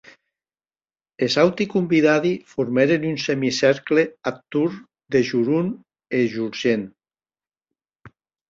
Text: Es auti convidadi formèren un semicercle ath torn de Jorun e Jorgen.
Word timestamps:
Es 1.27 1.35
auti 1.41 1.67
convidadi 1.73 2.31
formèren 2.55 3.05
un 3.11 3.19
semicercle 3.25 4.07
ath 4.33 4.41
torn 4.57 4.81
de 5.17 5.21
Jorun 5.31 5.67
e 6.21 6.27
Jorgen. 6.37 6.81